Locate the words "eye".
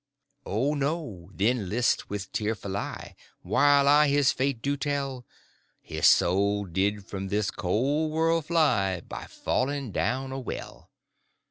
2.75-3.15